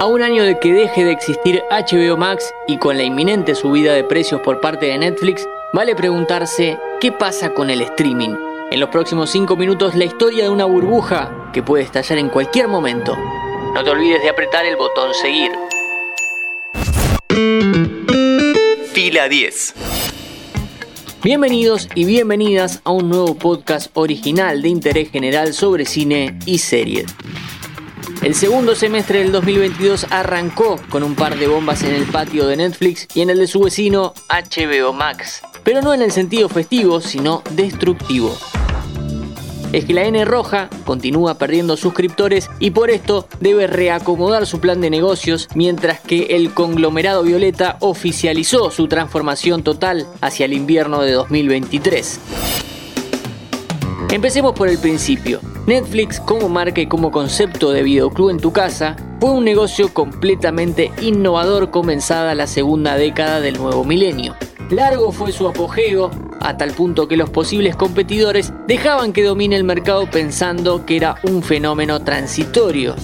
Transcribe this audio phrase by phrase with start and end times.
[0.00, 3.92] A un año de que deje de existir HBO Max y con la inminente subida
[3.92, 8.34] de precios por parte de Netflix, vale preguntarse qué pasa con el streaming.
[8.70, 12.66] En los próximos 5 minutos la historia de una burbuja que puede estallar en cualquier
[12.66, 13.14] momento.
[13.74, 15.52] No te olvides de apretar el botón seguir.
[18.94, 19.74] Fila 10.
[21.22, 27.14] Bienvenidos y bienvenidas a un nuevo podcast original de interés general sobre cine y series.
[28.22, 32.58] El segundo semestre del 2022 arrancó con un par de bombas en el patio de
[32.58, 37.00] Netflix y en el de su vecino HBO Max, pero no en el sentido festivo,
[37.00, 38.36] sino destructivo.
[39.72, 44.82] Es que la N roja continúa perdiendo suscriptores y por esto debe reacomodar su plan
[44.82, 51.12] de negocios mientras que el conglomerado violeta oficializó su transformación total hacia el invierno de
[51.12, 52.20] 2023.
[54.10, 55.40] Empecemos por el principio.
[55.66, 60.90] Netflix como marca y como concepto de videoclub en tu casa fue un negocio completamente
[61.00, 64.34] innovador comenzada la segunda década del nuevo milenio.
[64.68, 69.62] Largo fue su apogeo, a tal punto que los posibles competidores dejaban que domine el
[69.62, 72.96] mercado pensando que era un fenómeno transitorio.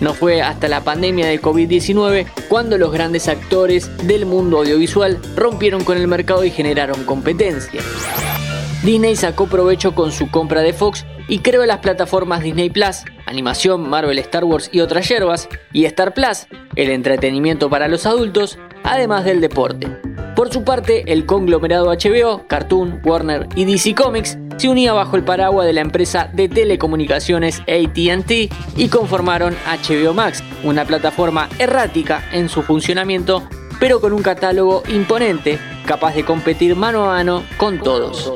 [0.00, 5.84] No fue hasta la pandemia de COVID-19 cuando los grandes actores del mundo audiovisual rompieron
[5.84, 7.82] con el mercado y generaron competencia.
[8.84, 13.88] Disney sacó provecho con su compra de Fox y creó las plataformas Disney Plus, animación,
[13.88, 16.46] Marvel, Star Wars y otras yerbas, y Star Plus,
[16.76, 19.88] el entretenimiento para los adultos, además del deporte.
[20.36, 25.24] Por su parte, el conglomerado HBO, Cartoon, Warner y DC Comics se unía bajo el
[25.24, 32.50] paraguas de la empresa de telecomunicaciones ATT y conformaron HBO Max, una plataforma errática en
[32.50, 33.48] su funcionamiento,
[33.80, 38.34] pero con un catálogo imponente, capaz de competir mano a mano con todos.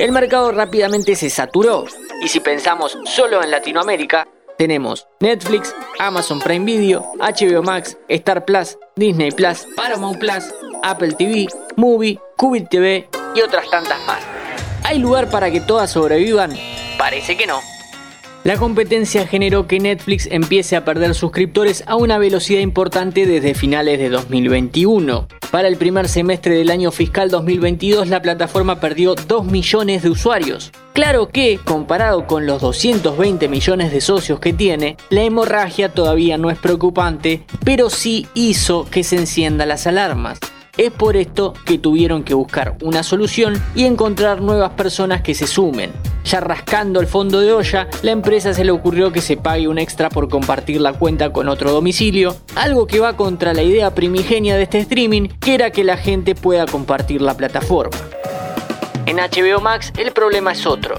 [0.00, 1.84] El mercado rápidamente se saturó
[2.22, 8.78] y si pensamos solo en Latinoamérica, tenemos Netflix, Amazon Prime Video, HBO Max, Star Plus,
[8.96, 14.22] Disney Plus, Paramount Plus, Apple TV, Movie, Qubit TV y otras tantas más.
[14.84, 16.56] ¿Hay lugar para que todas sobrevivan?
[16.96, 17.60] Parece que no.
[18.42, 23.98] La competencia generó que Netflix empiece a perder suscriptores a una velocidad importante desde finales
[23.98, 25.28] de 2021.
[25.50, 30.72] Para el primer semestre del año fiscal 2022 la plataforma perdió 2 millones de usuarios.
[30.94, 36.48] Claro que, comparado con los 220 millones de socios que tiene, la hemorragia todavía no
[36.48, 40.38] es preocupante, pero sí hizo que se enciendan las alarmas.
[40.78, 45.46] Es por esto que tuvieron que buscar una solución y encontrar nuevas personas que se
[45.46, 45.90] sumen.
[46.24, 49.78] Ya rascando el fondo de olla, la empresa se le ocurrió que se pague un
[49.78, 54.56] extra por compartir la cuenta con otro domicilio, algo que va contra la idea primigenia
[54.56, 57.96] de este streaming, que era que la gente pueda compartir la plataforma.
[59.06, 60.96] En HBO Max el problema es otro.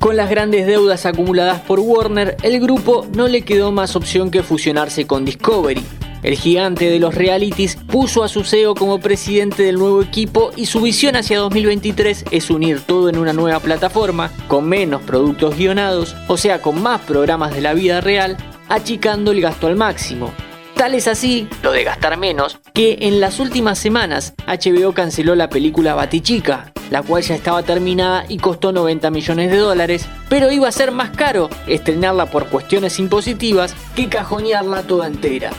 [0.00, 4.42] Con las grandes deudas acumuladas por Warner, el grupo no le quedó más opción que
[4.42, 5.82] fusionarse con Discovery,
[6.24, 10.66] el gigante de los realities puso a su CEO como presidente del nuevo equipo y
[10.66, 16.16] su visión hacia 2023 es unir todo en una nueva plataforma, con menos productos guionados,
[16.26, 18.36] o sea, con más programas de la vida real,
[18.68, 20.32] achicando el gasto al máximo.
[20.74, 25.48] Tal es así, lo de gastar menos, que en las últimas semanas HBO canceló la
[25.48, 30.68] película Batichica, la cual ya estaba terminada y costó 90 millones de dólares, pero iba
[30.68, 35.50] a ser más caro estrenarla por cuestiones impositivas que cajonearla toda entera.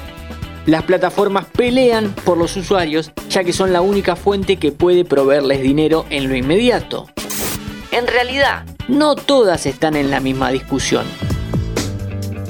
[0.65, 5.61] Las plataformas pelean por los usuarios ya que son la única fuente que puede proveerles
[5.61, 7.07] dinero en lo inmediato.
[7.91, 11.05] En realidad, no todas están en la misma discusión.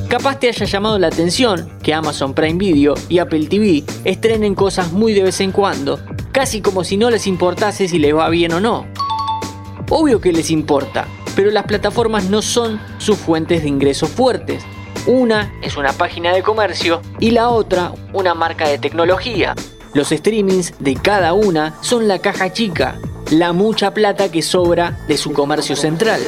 [0.08, 4.94] Capaz te haya llamado la atención que Amazon Prime Video y Apple TV estrenen cosas
[4.94, 6.00] muy de vez en cuando,
[6.32, 8.86] casi como si no les importase si les va bien o no.
[9.90, 11.06] Obvio que les importa,
[11.36, 14.64] pero las plataformas no son sus fuentes de ingresos fuertes,
[15.08, 19.56] una es una página de comercio y la otra una marca de tecnología.
[19.94, 23.00] Los streamings de cada una son la caja chica,
[23.32, 26.22] la mucha plata que sobra de su comercio central.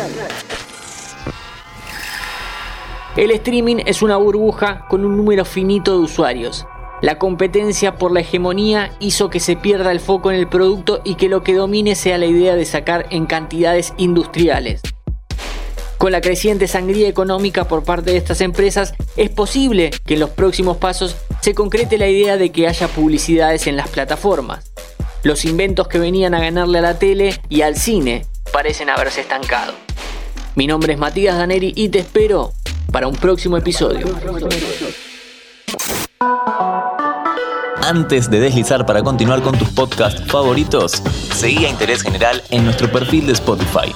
[3.16, 6.67] El streaming es una burbuja con un número finito de usuarios.
[7.02, 11.16] La competencia por la hegemonía hizo que se pierda el foco en el producto y
[11.16, 14.81] que lo que domine sea la idea de sacar en cantidades industriales.
[15.97, 20.29] Con la creciente sangría económica por parte de estas empresas, es posible que en los
[20.29, 24.72] próximos pasos se concrete la idea de que haya publicidades en las plataformas.
[25.23, 29.73] Los inventos que venían a ganarle a la tele y al cine parecen haberse estancado.
[30.55, 32.53] Mi nombre es Matías Daneri y te espero
[32.91, 34.08] para un próximo episodio.
[37.82, 40.91] Antes de deslizar para continuar con tus podcasts favoritos,
[41.34, 43.93] seguí a Interés General en nuestro perfil de Spotify